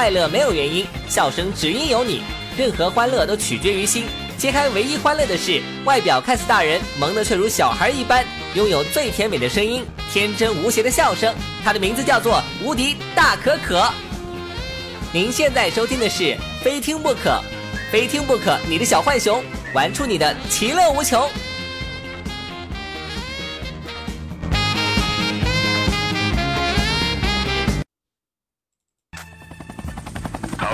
[0.00, 2.22] 快乐没有原因，笑声只因有你。
[2.56, 4.06] 任何欢乐都取决于心。
[4.38, 8.24] 揭开唯一欢乐的是，外表看似大人，萌的却如小孩一般，
[8.54, 11.34] 拥有最甜美的声音，天真无邪的笑声。
[11.62, 13.92] 他的名字叫做无敌大可可。
[15.12, 16.22] 您现在收听的是
[16.62, 17.28] 《非听不可》，
[17.92, 19.44] 非听不可，你的小浣熊
[19.74, 21.28] 玩出你的其乐无穷。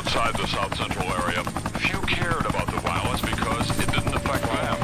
[0.06, 1.42] Outside the South Central area,
[1.80, 4.76] few cared about the violence because it didn't affect them.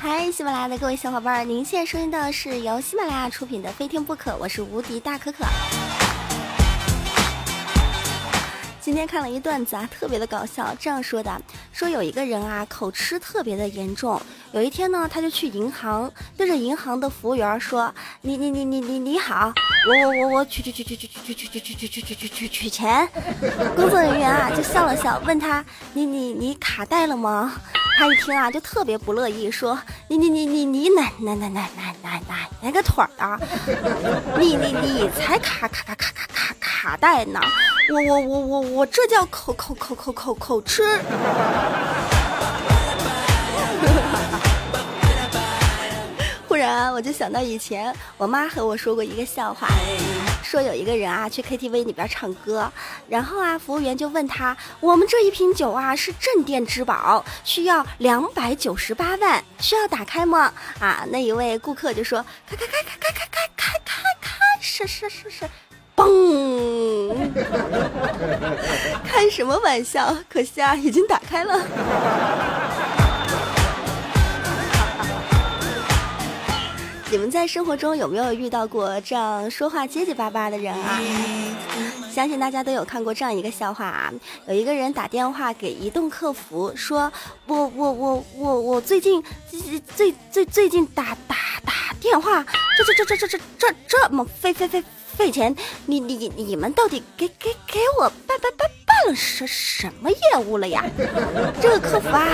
[0.00, 5.44] 嗨，喜马拉雅的各位小伙伴，您现在收听到的是由喜马拉雅出品的《非听不可》，我是无敌大可可。
[8.86, 11.42] 今天看了一段子啊，特别的搞笑，这样说的：
[11.72, 14.22] 说有一个人啊，口吃特别的严重。
[14.52, 17.92] 有一天呢，他就去银行，对着银行的服务员说
[18.22, 19.52] ：“你你你你你你好，
[19.88, 23.08] 我我我我取取取取取取取取取取取取取取钱。”
[23.74, 27.60] 工作人员啊就笑了笑，问他：“你你你卡带了吗？”
[27.98, 29.76] 他一听啊，就特别不乐意，说
[30.06, 33.36] ：“你你你你你哪哪哪哪哪哪哪哪个腿儿啊？
[34.38, 37.40] 你你你才卡卡卡卡卡卡卡带呢！
[37.88, 40.82] 我我我我我这叫口口口口口口吃。”
[46.48, 49.68] 忽然我就想到以前我妈和我说过一个笑话，
[50.42, 52.72] 说有一个人啊去 KTV 里边唱歌，
[53.08, 60.52] 然后啊服务员就问他，我们这一瓶酒啊是镇店之宝，需要两百九十八万，需要打开吗？
[60.80, 65.48] 啊，那一位顾客就说开开开开开开开开开开，是是是是。
[65.96, 67.16] 嘣！
[69.04, 70.14] 开什么玩笑？
[70.28, 71.60] 可惜啊，已经打开了。
[77.08, 81.00] 你们在生活中有没有遇到过这样说话结结巴巴的人啊？
[82.12, 84.12] 相信大家都有看过这样一个笑话啊，
[84.48, 87.12] 有一个人打电话给移动客服说
[87.46, 89.60] ：“我我我我我最近最
[89.94, 92.44] 最最最近打打打电话，
[92.76, 94.82] 这这这这这这这这么费费费
[95.16, 95.54] 费钱，
[95.86, 100.84] 你你你们到底给给给我办办办办了什什么业务了呀？”
[101.60, 102.28] 这个客服啊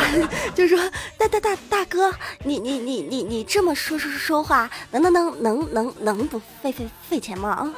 [0.54, 0.78] 就说
[1.16, 2.12] ：“大大大大哥，
[2.44, 7.50] 你你你你你这么说说说话，能能能能能能不费费费钱吗？
[7.50, 7.72] 啊？”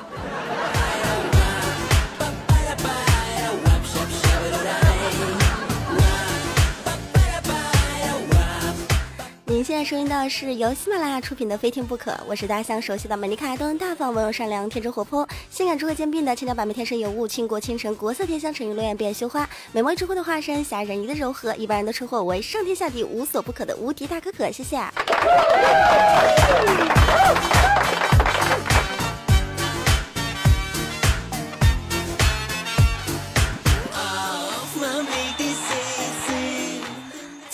[9.65, 24.79] 现在收听到的是由喜马拉雅出品的《非听不可》，我是大家相熟悉的美丽可爱、端庄大方、温柔善良、天真活泼、性感诸葛兼并的千娇百媚、天生尤物、倾国倾城、国色天香、沉鱼落雁、闭月羞花、美貌之后的化身、侠人鱼的柔和，一般人都称呼我为上天下地无所不可的无敌大可可，谢谢。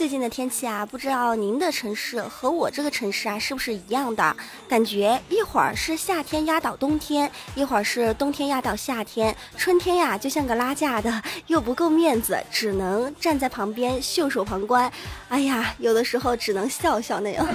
[0.00, 4.34] 最近的天气啊，不知道您的城市和我这个城市啊是不是一样的？
[4.66, 14.90] 感觉一会儿是夏天压倒冬天，一会儿是冬天压倒夏天，春天呀就像个拉架的， 又不够面子，只能站在旁边袖手旁观。
[15.28, 17.46] 哎呀，有的时候只能笑笑那样，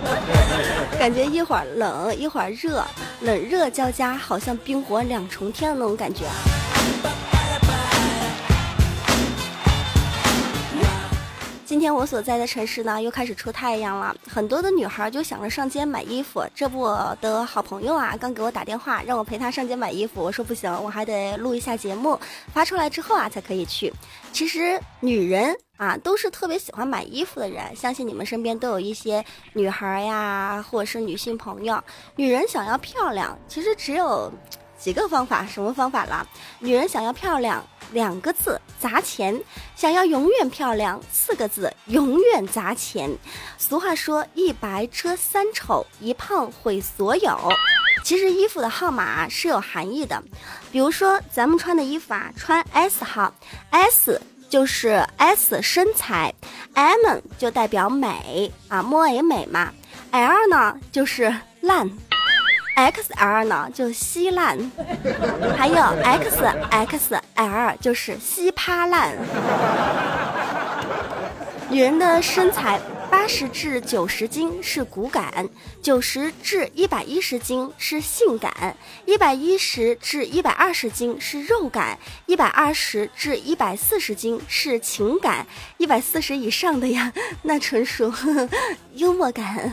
[1.00, 2.84] 感觉一会儿冷一会儿热，
[3.22, 6.34] 冷热交加，好像冰火两重天的那种感觉啊
[11.70, 16.44] 今天我所在的城市呢，又开始出太阳了，很多的女孩就想着上街买衣服。
[16.52, 20.20] 这不，我的好朋友啊，刚给我打电话，让我陪她上街买衣服。
[20.20, 22.18] 我说不行，我还得录一下节目，
[22.52, 23.92] 发出来之后啊，才可以去。
[24.32, 31.80] 其实女人啊，都是特别喜欢买衣服的人，相信你们身边都有一些女孩呀，或者是女性朋友。
[32.16, 34.32] 女人想要漂亮，其实只有
[34.80, 36.26] 几个方法，什么方法啦？
[36.58, 37.62] 女人想要漂亮。
[37.92, 39.42] 两个字砸钱，
[39.74, 43.10] 想要永远漂亮，四个字永远砸钱。
[43.58, 47.36] 俗话说一白遮三丑，一胖毁所有。
[48.04, 50.22] 其实衣服的号码是有含义的，
[50.70, 53.34] 比如说咱们穿的衣服啊，穿 S 号
[53.70, 56.32] ，S 就是 S 身材
[56.74, 59.72] ，M 就代表美啊，摸也美嘛
[60.12, 61.90] ，L 呢就是烂。
[62.76, 64.58] XL 呢就稀烂，
[65.56, 69.14] 还有 XXL 就是稀趴烂。
[71.68, 75.48] 女人的身材八十至九十斤是骨感，
[75.80, 78.76] 九十至一百一十斤是性感，
[79.06, 81.96] 一百一十至一百二十斤是肉感，
[82.26, 85.46] 一百二十至一百四十斤是情感，
[85.76, 87.12] 一百四十以上的呀，
[87.42, 88.12] 那纯属
[88.94, 89.72] 幽默感。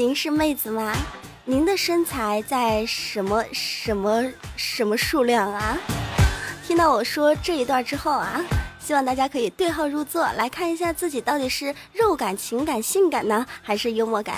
[0.00, 0.96] 您是妹子吗？
[1.44, 4.24] 您的身材在什么什么
[4.56, 5.76] 什么数量啊？
[6.66, 8.42] 听到我说这一段之后啊，
[8.82, 14.36] 希望大家可以对号入座，来看一下自己到底是肉感、情感、性感呢，还是幽默感？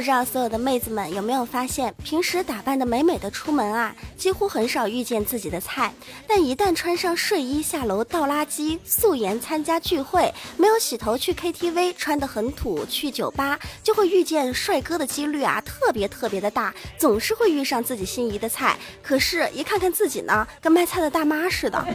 [0.00, 5.92] 不知道所有的妹子们有没有发现，平时打扮的美美的出门啊，几乎很少遇见自己的菜。
[6.26, 18.78] 但一旦穿上睡衣下楼倒垃圾、素颜参加聚会，没有洗头去 KTV，穿得很土去酒吧，就会遇见帅哥的几率啊，特别特别的大，总是会遇上自己心仪的菜。
[19.02, 21.86] 可是，一看看自己呢，跟卖菜的大妈似的。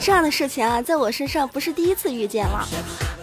[0.00, 2.66] 这样的事情啊，在我身上不是第一次遇见了。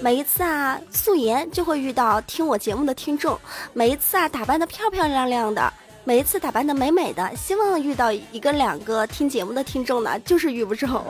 [0.04, 2.94] 每一次啊，素颜就会遇到听我节目的。
[2.94, 3.40] 听众
[3.72, 5.72] 每一次啊打扮的漂漂亮亮的，
[6.04, 11.06] 每一次打扮的美美的，希望遇到一个两个听节目的听众呢，就是遇不着。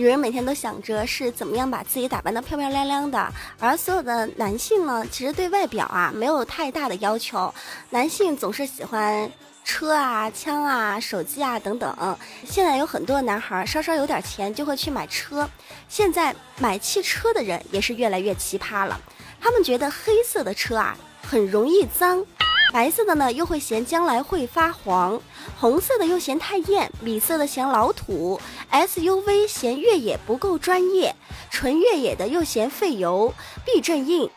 [0.00, 7.52] 女人每天都想着是怎么样把自己打扮的漂漂亮亮的，而所有的男性呢，其实对外表啊没有太大的要求，
[7.90, 9.30] 男性总是喜欢。
[9.62, 15.48] 车啊、枪啊、手机啊等等，现在有很多男孩稍稍有点钱就会去买车。
[15.86, 18.98] 现在买汽车的人也是越来越奇葩了，
[19.38, 22.24] 他们觉得黑色的车啊很容易脏，
[22.72, 25.20] 白色的呢又会嫌将来会发黄，
[25.58, 28.40] 红色的又嫌太艳，米色的嫌老土
[28.70, 31.14] ，SUV 嫌越野不够专业，
[31.50, 33.34] 纯越野的又嫌费油、
[33.64, 34.30] 避震硬，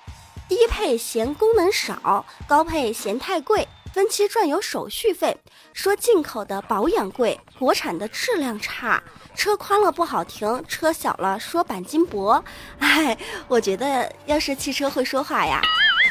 [0.50, 3.68] 低配嫌功能少，高配嫌太贵。
[3.94, 5.38] 分期赚有手续费，
[5.72, 9.04] 说进口的保养贵，国产的质量差，
[9.36, 12.44] 车宽了不好停，车小了说钣金薄。
[12.80, 13.16] 哎，
[13.48, 15.62] 我觉得要是汽车会说话呀，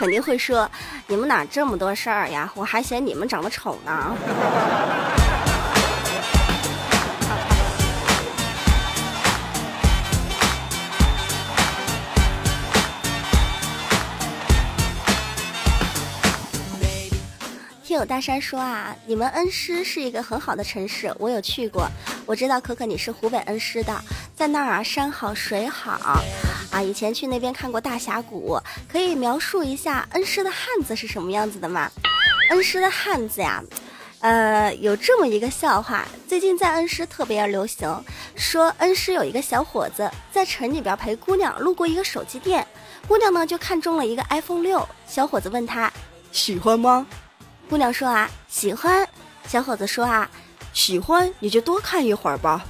[0.02, 0.68] 肯定会说
[1.06, 2.52] 你们哪这么多事儿呀？
[2.56, 4.16] 我还嫌你们长得丑呢。
[17.84, 21.88] 听友大山说啊，你们恩施是一个很好的城市，我有去过。
[22.26, 23.94] 我知道可可你是湖北恩施的，
[24.34, 26.20] 在那儿啊，山好水好
[26.72, 26.82] 啊。
[26.82, 28.60] 以前去那边看过大峡谷，
[28.90, 31.88] 可以描述一下恩施的汉子是什么样子的吗？
[32.50, 33.62] 恩施的汉子呀，
[34.18, 38.04] 呃，有这么一个笑话，最近在恩施特别流行，
[38.34, 42.66] 说恩施有一个小伙子在城里边陪姑娘路过一个手机店，
[43.06, 45.90] 姑娘呢就看中了一个 iPhone 六，小伙子问他
[46.32, 47.06] 喜欢吗？
[47.70, 49.08] 姑娘说啊，喜欢。
[49.48, 50.30] 小伙子说啊，
[50.72, 52.64] 喜欢你就多看一会儿吧。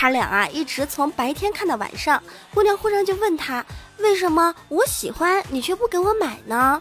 [0.00, 2.22] 他俩啊一直从白天看到晚上。
[2.54, 3.62] 姑娘忽然就问他，
[3.98, 6.80] 为什么我喜欢你却不给我买呢？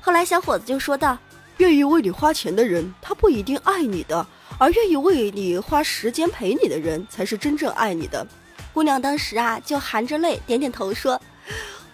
[0.00, 1.16] 后来小伙子就说道，
[1.58, 4.26] 愿意为你花钱的人，他不一定爱你的；
[4.58, 8.26] 而愿意为你花时间陪你的人，才是真正爱你的。
[8.74, 11.22] 姑娘当时啊就含着泪点点头说。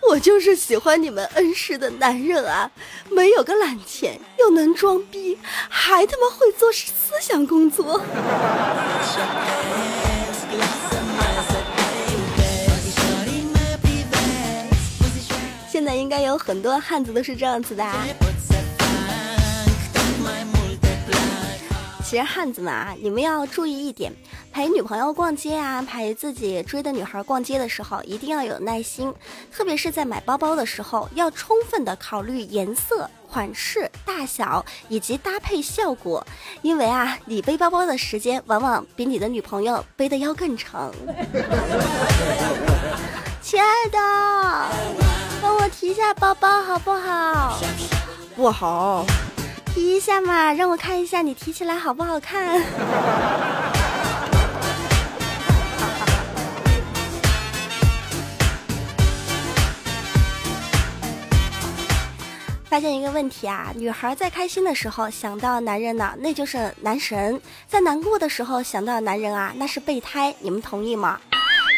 [0.08, 2.68] 我就是喜欢你们恩师的男人啊，
[3.10, 8.00] 没有个懒钱，又能装逼，还他妈会做思想工作。
[15.68, 17.84] 现在应该有很多汉子都是这样子的。
[17.84, 18.06] 啊。
[22.04, 24.12] 其实汉子们啊，你们要注意一点，
[24.52, 29.14] 陪女朋友逛街啊，陪自己追的女孩逛街的时候，一定要有耐心，
[29.50, 36.26] 特别是在买包包的时候，要充分的考虑颜色、款式、大小以及搭配效果，
[36.60, 40.92] 因为啊，你背包包的时间往往比你的女朋友背的要更长。
[43.40, 43.98] 亲爱的，
[45.40, 47.58] 帮我提一下包包好不好？
[48.36, 49.06] 不好。
[49.74, 52.60] 提一下嘛，让我看一下你提起来好不好看。
[62.72, 67.38] 发现一个问题啊，女孩在开心的时候想到男人呢，那就是男神；
[67.68, 70.34] 在难过的时候想到男人啊，那是备胎。
[70.40, 71.20] 你们同意吗？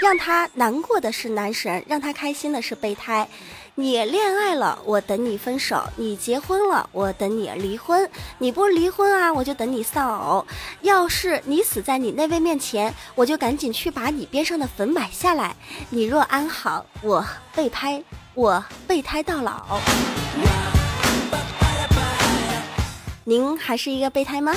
[0.00, 3.28] 让他难过的是男神，让他开心的是备胎。
[3.74, 8.08] 你恋爱了，我等你分手；你结婚了，我等你离婚。
[8.38, 10.46] 你不离婚啊，我就等你丧偶。
[10.82, 15.56] 要是你死在你那位面前，我就赶紧去把你边上的坟买下来。
[15.90, 18.00] 你若安好，我备胎，
[18.34, 19.80] 我备胎到老。
[23.26, 24.52] 您还是一个备胎吗？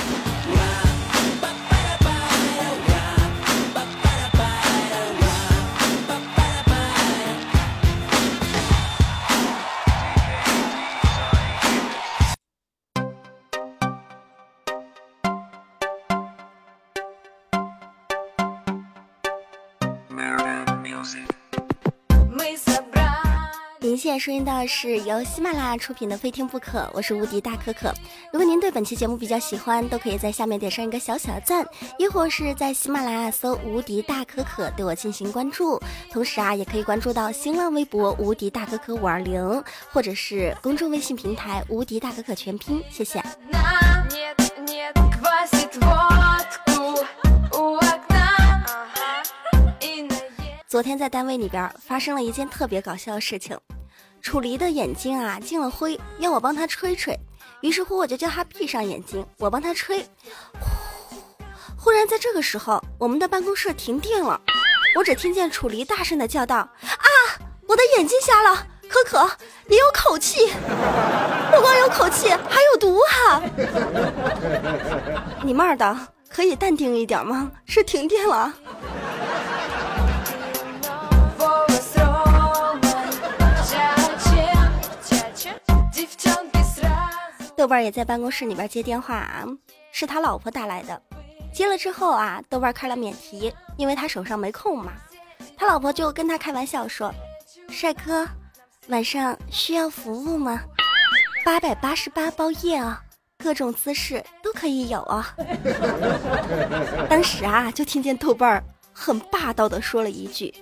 [24.18, 27.94] 在收听到的是由喜马拉雅出品的《非听不可》，我是无敌大可可。
[28.32, 31.64] 如果您对本期节目比较喜欢，都可以在下面点上一个小小的赞，
[32.00, 35.80] 亦或是在喜马拉雅搜“无敌大可可”对我进行关注。
[36.10, 39.40] 同时啊，也可以关注到新浪微博“无敌大可可五二零”，
[39.92, 42.82] 或者是公众微信平台“无敌大可可全拼”。
[42.90, 43.22] 谢谢。
[50.66, 53.56] 昨天在单位里边发生了一件特别搞笑的事情，
[54.28, 57.18] 楚离的眼睛啊进了灰，要我帮他吹吹。
[57.62, 60.06] 于是乎我就叫他闭上眼睛，我帮他吹。
[61.78, 64.38] 忽然在这个时候，我们的办公室停电了，
[64.94, 67.08] 我只听见楚离大声的叫道：“啊，
[67.66, 68.66] 我的眼睛瞎了！
[68.86, 69.26] 可可，
[69.64, 70.52] 你有口气，
[71.50, 73.42] 不光有口气，还有毒哈！
[75.42, 77.50] 你妹的，可以淡定一点吗？
[77.64, 78.52] 是停电了。”
[87.58, 89.44] 豆瓣也在办公室里边接电话啊，
[89.90, 91.02] 是他老婆打来的。
[91.52, 94.92] 接了之后啊，豆瓣开了免提，因为他手上没空嘛。
[95.56, 97.12] 他老婆就跟他开玩笑说
[97.68, 98.24] ：“帅哥，
[98.86, 100.62] 晚上需要服务吗？
[101.44, 103.02] 八百八十八包夜啊，
[103.38, 105.34] 各种姿势都可以有啊。”
[107.10, 108.62] 当时啊，就听见豆瓣
[108.92, 110.54] 很霸道的说了一句：“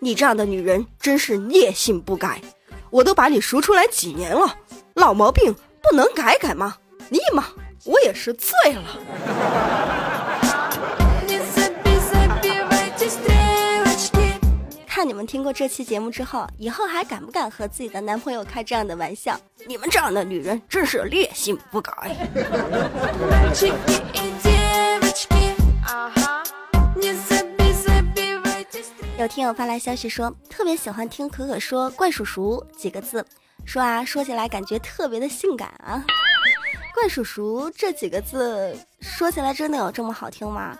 [0.00, 2.40] 你这样的女人真是劣性不改，
[2.88, 4.56] 我都把你赎出来几年了，
[4.94, 6.76] 老毛病。”不能改改吗？
[7.08, 7.44] 尼玛，
[7.84, 8.82] 我也是醉了。
[14.86, 19.36] 看你们听过这期节目之后，以后还敢不敢和自己的男朋友开这样的玩笑？
[19.66, 21.92] 你们这样的女人真是劣性不改。
[29.18, 33.24] 有听友发来消息说，特别喜欢听可可说“怪叔叔”几个字。
[33.64, 36.04] 说啊，说起来感觉特别的性感啊！
[36.94, 40.76] 怪叔叔这几个字说起来真的有这么好听吗？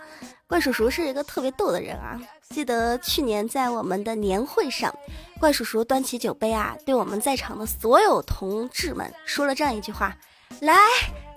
[0.47, 2.21] 怪叔叔是一个特别逗的人啊！
[2.51, 4.95] 记得去年在我们的年会上，
[5.41, 10.15] 怪叔叔端起酒杯啊，对我们在场的所有同志们说了这样一句话
[10.61, 10.77] ：“来，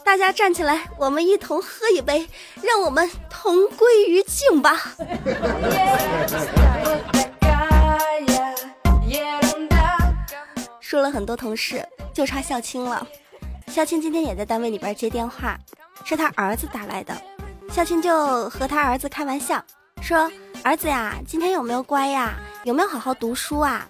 [0.04, 2.28] 大家站起来，我们一同喝一杯，
[2.62, 4.78] 让我们同归于尽吧。
[10.86, 13.08] ”说了很多同事，就差校青了。
[13.66, 15.58] 校青今天也在单位里边接电话，
[16.06, 17.20] 是他儿子打来的。
[17.72, 19.60] 校青就和他儿子开玩笑
[20.00, 20.32] 说
[20.64, 22.36] ：“儿子呀，今天有没有乖呀？
[22.66, 23.90] 有没有好好读书啊？”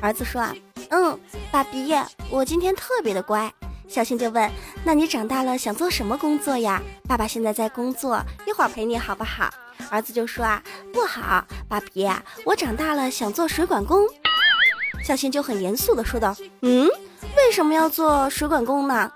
[0.00, 0.54] 儿子说：“啊，
[0.90, 1.18] 嗯，
[1.50, 1.92] 爸比，
[2.30, 3.52] 我今天特别的乖。”
[3.88, 4.48] 校青就问
[4.86, 9.50] ：“那你长大了想做什么工作呀？”爸爸现在在工作，一会儿陪你好不好？
[9.90, 12.08] 儿子就说：“啊，不好，爸比，
[12.46, 14.06] 我长大了想做水管工。”
[15.08, 16.86] 小青就很严肃的说道：“嗯，
[17.34, 19.10] 为什么要做水管工呢？”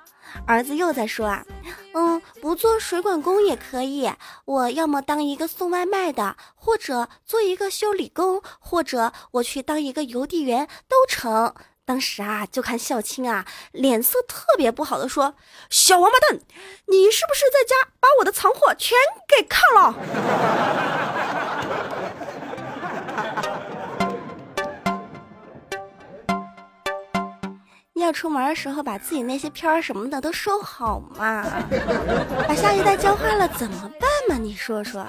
[0.49, 1.45] 儿子又在说：“啊，
[1.93, 4.11] 嗯，不做水管工也可以，
[4.47, 15.35] 我要么当一个送外卖的，或者做一个修理工，或者我去当一个邮递员都成。”当时啊，就看孝青啊，脸色特别不好的说
[15.69, 16.41] ：“小王八蛋，
[16.87, 18.97] 你是不是在家把我的藏货全
[19.29, 19.95] 给看了？”
[28.03, 31.47] 要出门的时候，把自己那些片儿什么的都收好嘛，
[32.47, 34.37] 把下一代教坏了怎么办嘛？
[34.37, 35.07] 你说说。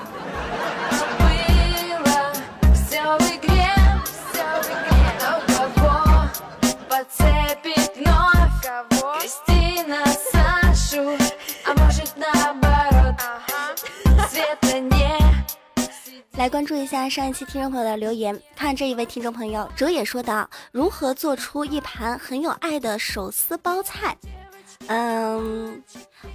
[16.44, 24.14] 来关注一下上一期听众朋友的留言，看这一位听众朋友哲也说道：“如何做出一盘很有爱的手撕包菜？
[24.88, 25.82] 嗯，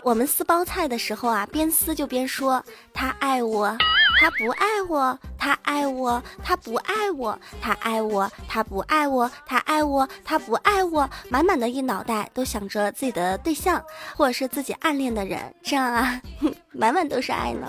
[0.02, 3.76] 我们撕包菜的时候啊，边撕就边说他爱我，
[4.18, 13.84] 他不爱我，他爱我，他不爱我，他爱我，他不爱我，他爱我，他不爱我，满满的一脑袋都想着自己的对象
[14.16, 16.18] 或者是自己暗恋的人，这样啊，
[16.72, 17.68] 满满都是爱呢。”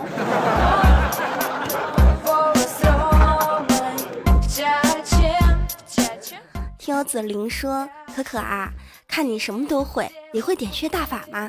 [6.89, 8.72] 喵子玲说：“可可啊，
[9.08, 11.48] 看你什么都会，你会点穴大法吗？”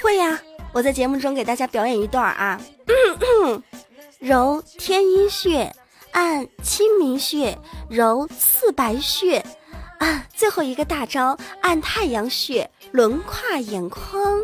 [0.00, 0.38] 会呀，
[0.72, 2.60] 我在节目中给大家表演一段啊。
[4.22, 5.74] 揉天阴穴，
[6.12, 7.58] 按清明穴，
[7.90, 9.44] 揉刺白穴，
[9.98, 14.40] 啊，最后一个大招，按太阳穴，轮跨眼眶。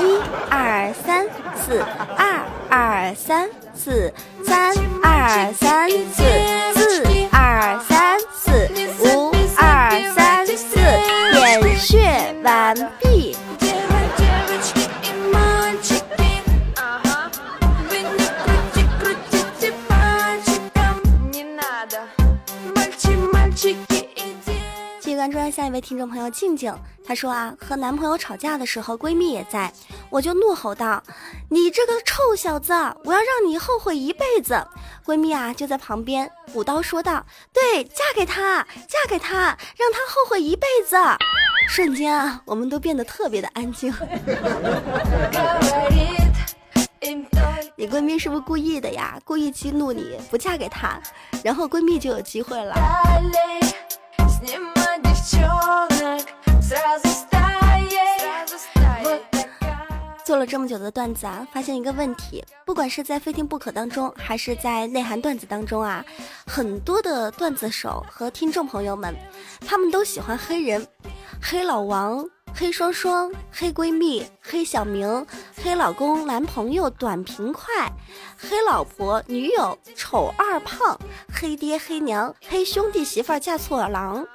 [0.00, 1.84] 一二三四，
[2.16, 4.10] 二二三四，
[4.42, 6.24] 三二三四。
[6.74, 7.78] 四二
[25.78, 29.72] 位听众朋友静静，她说啊，和男朋友吵架的时候，闺蜜也在，
[30.10, 31.00] 我就怒吼道
[31.50, 32.72] ：“你这个臭小子，
[33.04, 34.66] 我要让你后悔一辈子！”
[35.06, 40.96] 闺蜜啊就在旁边补刀说道：“对，嫁给他，嫁给他，让他后悔一辈子。”
[41.70, 43.94] 瞬间啊，我们都变得特别的安静。
[47.76, 49.16] 你闺蜜是不是故意的呀？
[49.24, 51.00] 故意激怒你不嫁给他，
[51.44, 52.74] 然后闺蜜就有机会了。
[60.24, 66.04] 做了这么久的段子啊，发现一个问题，不管是在《非听不可》当中，还是在内涵段子当中啊，
[66.46, 69.14] 很多的段子手和听众朋友们，
[69.66, 70.86] 他们都喜欢黑人，
[71.42, 72.28] 黑老王。
[72.58, 75.24] 黑双双、黑闺蜜、黑小明、
[75.62, 77.88] 黑老公、男朋友短平快、
[78.36, 80.98] 黑老婆、女友丑二胖、
[81.32, 84.26] 黑爹黑娘、黑兄弟媳妇嫁错郎、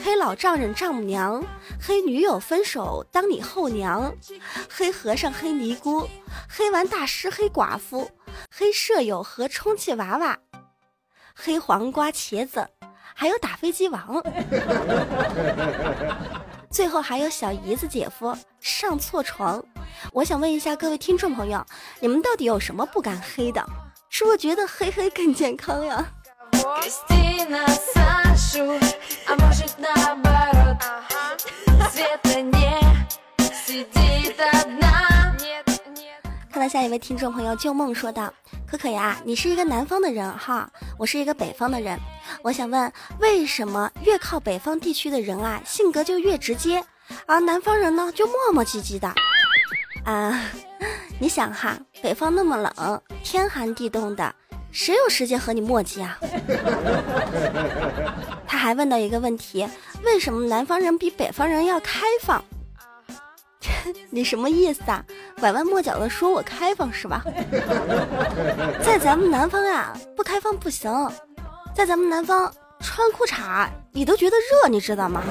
[0.00, 1.44] 黑老丈人丈母娘、
[1.84, 4.14] 黑女友分手当你后娘、
[4.70, 6.08] 黑和尚黑尼姑、
[6.48, 8.12] 黑完大师黑寡妇、
[8.48, 10.38] 黑舍友和充气娃娃、
[11.34, 12.68] 黑黄瓜茄子，
[13.12, 14.22] 还有打飞机王。
[16.72, 19.62] 最后还有小姨子姐夫上错床，
[20.10, 21.62] 我想问一下各位听众朋友，
[22.00, 23.62] 你们到底有什么不敢黑的？
[24.08, 26.06] 是不是觉得黑黑更健康呀？
[36.52, 38.30] 看到下一位听众朋友旧梦说道
[38.68, 41.98] ：“可可呀，你是一个南方的人哈，我是一个北方的人。
[42.42, 46.84] 我想问，为什么越靠北方地区的人啊，性格就越直接，
[47.24, 49.08] 而南方人呢就磨磨唧唧的？
[50.04, 50.44] 啊，
[51.18, 54.34] 你想哈，北方那么冷，天寒地冻的，
[54.70, 56.18] 谁有时间和你磨叽啊？”
[58.46, 59.66] 他还问到一个问题：
[60.04, 62.44] 为什么南方人比北方人要开放？
[64.10, 65.04] 你什么意思啊？
[65.40, 67.22] 拐弯抹角的说我开放是吧？
[68.82, 70.90] 在咱们南方呀，不开放不行。
[71.74, 75.22] 在咱们南方穿裤衩你都觉得热，你知道吗？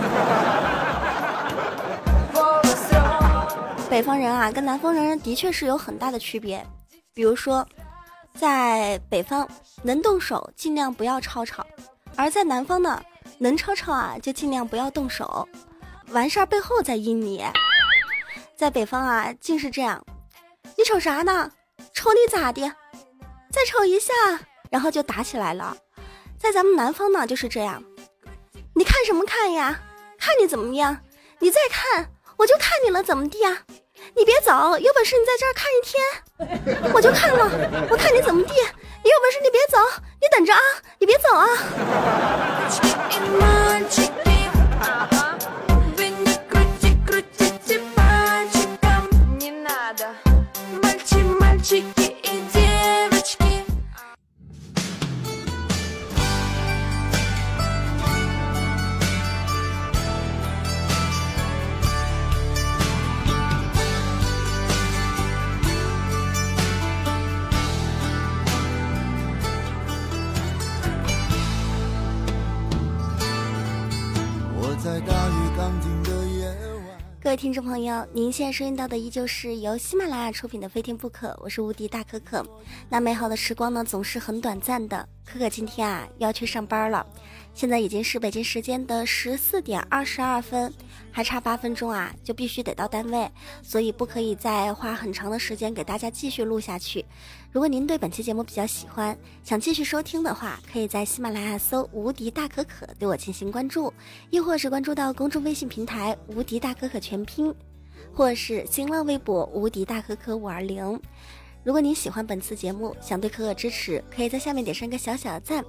[3.89, 6.65] 北方人啊，跟南方人的确是有很大的区别。
[7.13, 7.67] 比如说，
[8.35, 9.47] 在北方
[9.83, 11.65] 能动手尽量不要吵吵，
[12.15, 13.01] 而在南方呢，
[13.37, 15.47] 能吵吵啊就尽量不要动手，
[16.11, 17.43] 完事儿背后再阴你。
[18.61, 20.05] 在北方啊，竟是这样，
[20.77, 21.51] 你瞅啥呢？
[21.95, 22.61] 瞅你咋的？
[23.51, 24.13] 再瞅一下，
[24.69, 25.75] 然后就打起来了。
[26.37, 27.83] 在咱们南方呢，就是这样，
[28.75, 29.79] 你看什么看呀？
[30.19, 30.95] 看你怎么样？
[31.39, 33.63] 你再看，我就看你了，怎么地呀？
[34.15, 35.99] 你别走，有本事你在这儿看一天，
[36.93, 37.49] 我就看了，
[37.89, 38.53] 我看你怎么地。
[38.53, 39.79] 你有本事你别走，
[40.21, 40.61] 你等着啊，
[40.99, 41.47] 你别走啊。
[77.41, 82.45] 听众朋友，您现在收听到的依旧是由喜马拉雅出品的《非听不可》，我是无敌大可可。
[82.87, 85.09] 那美好的时光呢，总是很短暂的。
[85.25, 87.05] 可可今天啊，要去上班了。
[87.53, 90.73] 现在已经是北京时间的十四点二十二分，
[91.11, 93.29] 还差八分钟啊，就必须得到单位，
[93.61, 97.05] 所以不可以再花很长的时间给大家继续录下去。
[97.51, 103.93] 如果您对本期节目比较喜欢，想继续收听的话，可以在喜马拉雅搜“无敌大可可”对我进行关注，
[104.29, 107.53] 亦或是关注到公众微信平台“无敌大可可全拼”，
[108.15, 110.99] 或是新浪微博“无敌大可可五二零”。
[111.63, 115.63] 如果您喜欢本次节目，想对可可支持，可以在下面点上一个小小的赞。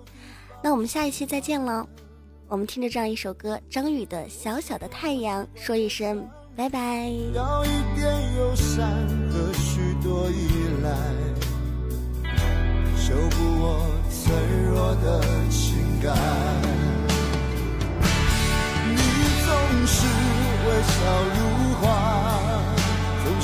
[0.62, 1.86] 那我们下一期再见了，
[2.48, 6.26] 我们听着这样一首歌，张宇的《小小的太阳》，说一声
[6.56, 7.08] 拜拜。
[7.08, 8.88] 有一点忧伤
[9.30, 10.48] 和许多依
[10.82, 10.88] 赖，
[12.96, 14.32] 修补我脆
[14.70, 16.16] 弱的情感。
[18.88, 18.96] 你
[19.44, 20.06] 总是
[20.66, 20.94] 微笑
[21.34, 21.38] 如
[21.82, 21.86] 花，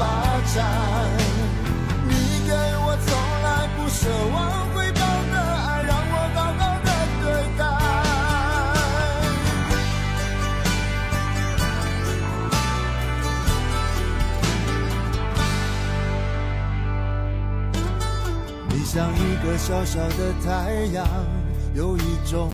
[0.00, 0.06] 发
[0.54, 0.56] 展。
[2.08, 2.12] 你
[2.48, 3.08] 给我从
[3.44, 4.00] 来不奢
[4.32, 4.38] 望
[4.72, 5.36] 回报的
[5.68, 6.88] 爱，让我好好的
[7.20, 7.24] 对
[7.58, 7.62] 待。
[18.70, 20.48] 你像一个小小的太
[20.94, 21.06] 阳，
[21.74, 22.48] 有一种。